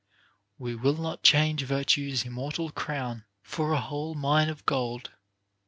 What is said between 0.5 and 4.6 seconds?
We will not change Virtue's immortal crown For a whole mine